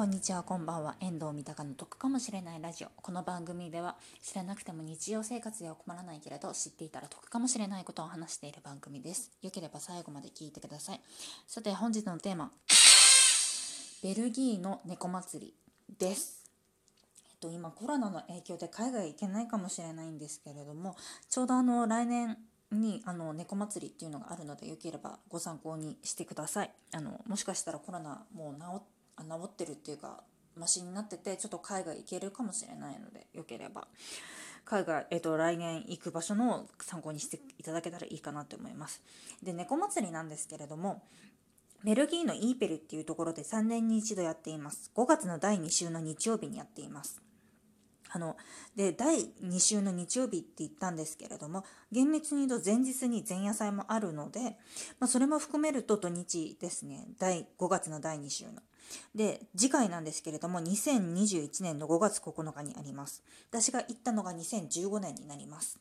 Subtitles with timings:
[0.00, 0.96] こんにちはこんばんは。
[1.00, 2.88] 遠藤三鷹の得かもしれないラジオ。
[3.02, 9.30] この番組では知らなくても日常生活では困らないけれど知っていたら得かもしれないことを話している番組です。
[9.42, 11.00] よければ最後まで聞いてください。
[11.46, 12.50] さて本日のテーマ
[14.02, 15.52] ベルギーの猫祭
[15.88, 16.46] りです。
[17.32, 20.96] えっと今コロナの影響で海外行けないかもしれないんですけれども
[21.28, 22.38] ちょうどあの来年
[22.72, 26.70] にあの猫祭りっていうのがあるのでよければご参考にしてください。
[26.94, 28.82] あのもしかしたらコロナもう治
[29.24, 30.22] 治ってるっていうか
[30.56, 33.86] マシになっててちょっと海外行けるかもしれないのでよければ
[34.64, 39.02] 海外、えっと、来年行く場所の参考にしていただけたらいいかなと思います。
[39.42, 41.02] で猫祭りなんですけれども
[41.82, 44.90] ベルギーのイーペルっていうところで3年に一度やっています。
[44.94, 47.22] 5月の第2週の日曜日にやっています。
[48.12, 48.36] あの
[48.76, 54.40] で第2週の日曜日って言ったんですけれども厳密に言うと前日に前夜祭もあるので、
[54.98, 58.62] まあ、それも含めると土日ですね第5月の第2週の。
[59.14, 63.22] で次回なんですけれども2021年の5月9日にあります。
[63.50, 65.78] 私が行ったのが2015年になります。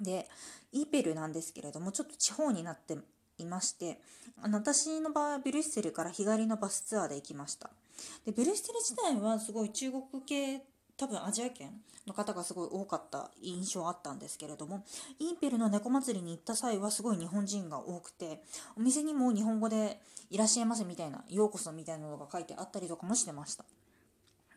[0.00, 0.28] で
[0.72, 2.96] イーペルなんですけれどもちょっと地方になって
[3.38, 4.00] いまして
[4.40, 7.70] あの私の場合はブリュッセルから日帰りのバスツアーで行きました。
[8.24, 10.62] でブリュッセル自体はすごい中国系
[10.98, 11.70] 多分アジア圏
[12.06, 14.84] の方がすごい多かった印象あったんですけれども
[15.20, 18.42] インペルの猫祭りに行った際はすごい日本人が多くて
[18.76, 23.64] お店にも日本語で「いらっしゃいませ」みたいな「ようこそ」みたいなのが書いてあったりとかもしてました。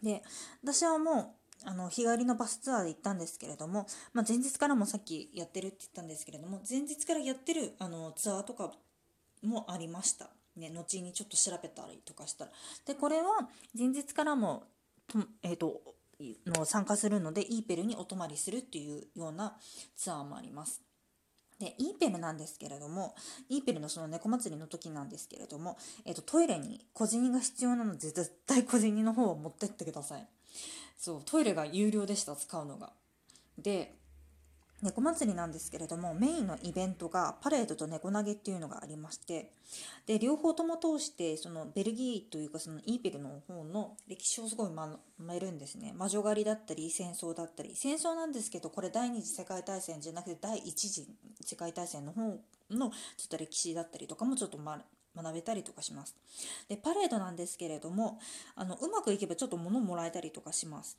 [0.01, 0.23] で
[0.63, 1.29] 私はもう
[1.63, 8.71] あの日帰りのバスツアーで行ったんですけれども、まあ、前日からもさっきやってるって言ったんですけれども前日からやってるあのツアーとか
[9.43, 12.51] もありました、ね、後にちょっと調べたりとかしたら。
[12.85, 13.47] でこれは
[13.77, 14.63] 前日からも
[15.07, 15.81] とえーと
[16.45, 19.57] の参加するのでイーペルにお泊まりするっていうような
[19.95, 20.81] ツアーもあります。
[21.61, 23.13] でイーペルなんですけれども
[23.47, 30.27] イーペルのその猫祭りの時なんですけれども、えーと、トイレに小銭が必要なので絶対小銭の方を持ってってください
[30.97, 32.91] そうトイレが有料でした使うのが
[33.59, 33.93] で
[34.81, 39.51] 猫祭りなんですけれどもメインのイベントがパレードと猫投げっていうのがありまして
[40.07, 45.93] で両方とも通してそのベルギーというかそのイーペルの方の歴史をすごい学べるんですね。
[45.95, 47.75] 魔女狩りだったり戦争だったり。
[47.75, 51.07] 戦争なんですけどこれ第二次世界大戦じゃなくて第一次
[51.41, 52.21] 世界大戦の方
[52.71, 54.57] のちょっと歴史だったりとかもちょっと
[55.15, 56.15] 学べたりとかします。
[56.69, 58.19] でパレードなんですけれども
[58.55, 60.97] あのうまくいけばちょっと物もらえたりとかします。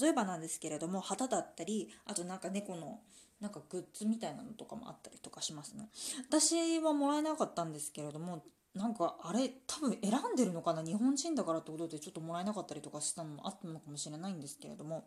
[0.00, 3.00] 例えばなんですけれども旗だったりあとなんか猫の
[3.40, 5.88] なんかグッズみたいなのとかもあったりとかしますね
[6.28, 8.42] 私はもらえなかったんですけれども
[8.74, 10.82] なんかあれ多分選んでるのかな？
[10.82, 15.04] 日本人だからってことでちょっともらえなかったりとかしたのもあったのかもしれないんですけれども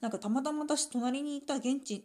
[0.00, 2.04] なんかたまたま私隣にいた現地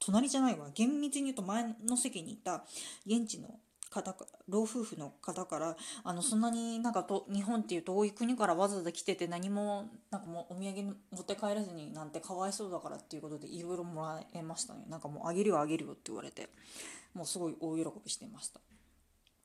[0.00, 2.64] 隣じゃないわ厳密に言うと前の席にいた
[3.06, 3.48] 現地の
[3.90, 4.14] 方
[4.48, 16.48] 老夫婦の方からあのそんなになんかと日本っていう遠い国からわざわざ来てて何もなんかもうお土産持って帰らずになんてかわいそうだからっていうことでいろいろもらえましたねなんかもうあげるよあげるよって言われて
[17.14, 18.60] もうすごい大喜びしてました。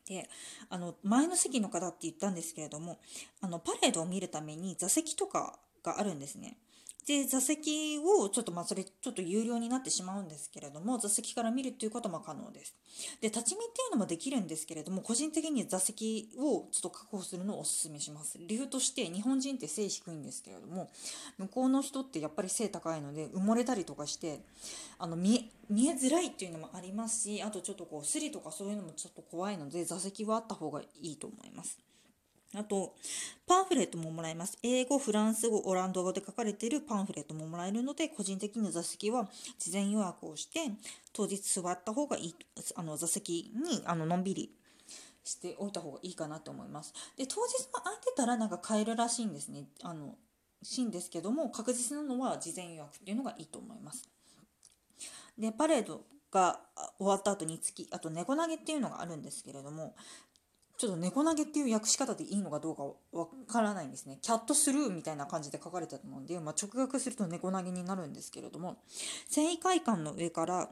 [0.05, 0.29] で
[0.69, 2.99] あの前の席の方って言ったんですけれども
[3.39, 6.57] あのパレードを見るために座席とかがあるんですね。
[7.06, 12.75] で座席をちょっとまあそれちょっと有料になってしまうんですけれども座席から見るっていうことも可能です。
[13.22, 18.38] で立ち見っていうのもできるんですけれども個人的に座席をちょっと確保するのをおすすめします。
[18.38, 20.90] 理由として日本人って背低いんですけれども
[21.38, 24.41] 向こうの人ってやっぱり背高いので埋もれたりとかして
[24.97, 31.80] あの見見えづらいっていうのもありますしあとちょっとこうスリとかそういうのもちょっと怖いので座席はあった方がいいと思います。
[32.56, 32.96] あと、
[33.47, 34.58] パンフレットももらえます。
[34.62, 39.28] 英語、フランス語、オランダ語で書かれているパンフレットももらえるので、個人的に座席は
[39.58, 40.59] 事前予約をして、
[41.12, 42.36] 当日座った方がいい、
[42.75, 44.56] あの座席にあののんびり
[45.24, 46.94] しておいた方がいいかなと思います。
[47.18, 49.66] で、当日も空いてたらなんか買えるらしいんですね。
[49.81, 50.16] あの、
[50.62, 54.08] しいんですけども、確実なのは事前予約っていうのがいいと思います。
[55.38, 56.59] で、パレードが
[56.97, 59.96] 終わった後につき、あと猫投げっていうのがあるんですけれども、
[60.84, 62.84] ちょっと猫投げっていう訳し方でいいのかどうか
[63.18, 64.20] わからないんですね。
[64.22, 68.84] キャットスルーみたいな感じで書かれてたので、まあ、直訳すると猫投げになるんですけれども、
[69.30, 70.70] 繊維会館の上から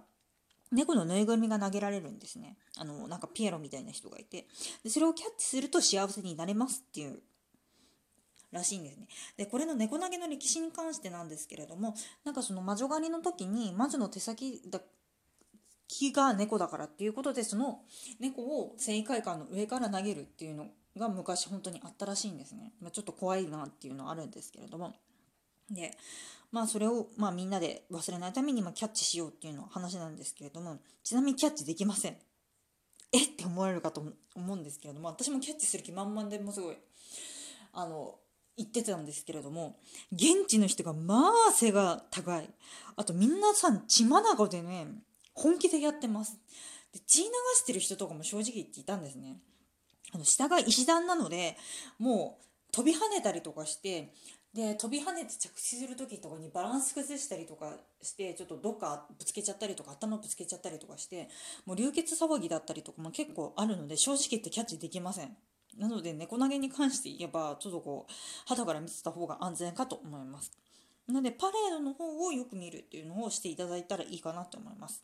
[0.70, 2.58] 猫のぬいぐるみが投げられるんですね。
[2.76, 4.48] あの、なんかピエロみたいな人がいて。
[4.84, 7.22] で、それをキャッチすると幸せになれますっていう
[8.52, 9.08] らしいんですね。
[9.38, 14.82] で、これの猫投げの歴史に関してなんですけれども、なんかその魔女狩りの時に魔女の手先だ
[15.94, 17.82] 木が猫だからっていうことでその
[18.20, 20.68] 猫を繊維会館の上から投げるっていうの
[20.98, 24.96] が昔本当にあったらしいんですね、まあ、ちょっと怖いなっていうのはあるんですけれども。
[25.70, 25.92] で
[26.52, 32.18] まあそれをまあみんなで忘れないためにまキャッチしようっていうの話なんですけれどもちなみにキャッチできません。
[33.14, 33.24] え？
[33.24, 34.04] って思われるかと
[34.36, 36.78] 思うんですけれども私もキャッチする気満々でもすごい
[37.74, 38.16] あの
[38.58, 39.78] 行ってたんですけれども
[40.12, 42.50] 現地の人がまあ背が高い。
[42.96, 44.88] あと皆さん血眼でね
[45.34, 46.40] 本気でやってます。
[46.94, 47.26] で血流
[47.56, 49.40] してる人とかも正直言っていたんですね。
[50.14, 51.58] あの下が石段なので
[51.98, 54.14] もう飛び跳ねたりとかして
[54.54, 61.30] で飛び跳ねて着地する時とかにバランス崩したりとかしてちょっとどっかぶつけちゃったりとか頭ぶつけちゃったりとかして
[61.66, 65.38] もう流血騒ぎだったりとかも結構あるので正直言ってキャッチできません。
[65.78, 68.12] なので猫投げに関して言えばちょっとこう
[68.46, 70.52] 肌から見てた方が安全かと思います。
[71.08, 75.02] なのでパレードの方をよく見るっていうのをしていただいたらいいかなと思います。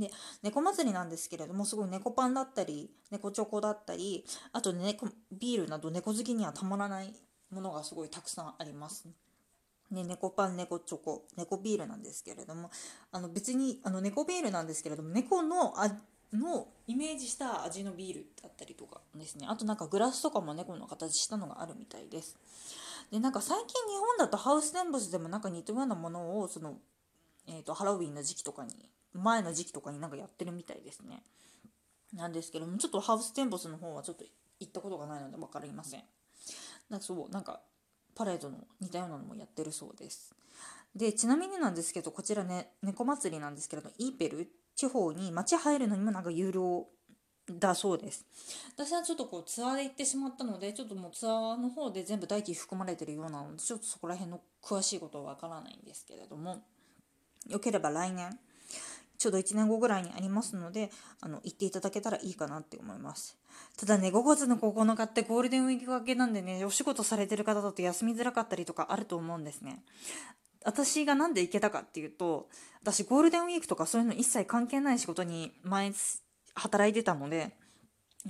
[0.00, 0.10] で
[0.42, 7.14] 猫祭りなんですけれどもすごい猫パンだったり猫チョコだったりあと猫ビールなど猫好きにはたまらない
[7.50, 9.08] ものがすごいたくさんあります。
[9.90, 12.70] ね、猫パン、猫チョコ、猫ビールなんですけれども、
[13.10, 15.88] あの別にあの猫ビールなんですけれども、猫のあ
[16.32, 22.36] のイメージした味のビールだったりとかですね、あとなんかグラスとかも猫の形したのがあるみたいです。
[23.10, 26.78] で、なんか最近日本だとハウステンボスでもなんか似たようなものをその、
[27.48, 31.22] えーと、ハロウィンの時期とかに、前の時期とかになんかやってるみたいですね。
[32.14, 34.24] なんですけども、ちょっとハウステンボスの方はちょっと
[34.58, 36.02] 行ったことがないので分かりません。
[36.90, 37.60] なんかそうなんか
[38.14, 40.34] パレードの似たようなのもやってるそうです
[40.94, 46.86] でちなみになんですけどこちらね猫祭りなんですけれどイーペル地方に街入るのにもなんか有料
[47.58, 48.26] だそうです
[48.76, 56.62] 私はちょっとこうツアーで行ってしまったのでちょっともうツアーの方で全部代金含まれてるようなのでちょっとそこら辺の詳しいことはわからないんですけれども
[57.48, 58.38] よければ来年
[59.20, 60.90] ちょうど1年後ぐらいにありますので、
[61.20, 63.36] あの、行っていただけたらいいかなって思います。
[63.76, 69.84] ただね、5月の9日ってゴールデンウィーク明けなんでね、お仕事されてる方だと休みづらかったりとかあると思うんですね。
[70.64, 72.48] 私が何で行けたかっていうと、
[72.80, 75.92] 私ゴールデンウィークとかそういうの一切関係ない仕事に前
[76.54, 77.54] 働いてたので、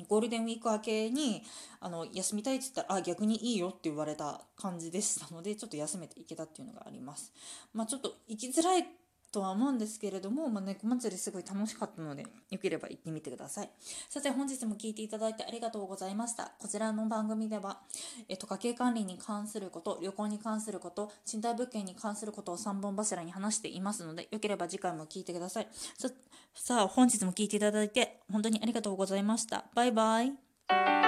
[0.08, 1.44] ゴールデンウィーク明けに
[1.78, 7.32] あの休みたいって言ったらあ逆にいいよって言われた感じでしたのでちょっと休めていけたっていうのがあります。
[7.74, 8.86] まあ、ちょっと行きづらい
[9.32, 13.70] とは思うんですけれども、まあ、猫祭りすごい楽しかったので、よければ行ってみてください。
[14.08, 16.52] さて、本日も聞いていただいてありがとうございました。
[16.58, 17.80] こちらの番組では、
[18.28, 25.68] えっと、家計管理に関すること、旅行に関すること、賃貸物件に関することを3本柱に話していますので、よければ次回も聞いてください。
[25.96, 26.10] さ
[26.54, 29.64] さあ、本日も聞いていただいて、本当にありがとうございました。
[29.74, 30.99] バイバイ。